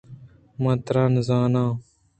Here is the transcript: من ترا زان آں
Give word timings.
من 0.61 0.77
ترا 0.85 1.03
زان 1.27 1.53
آں 1.63 1.71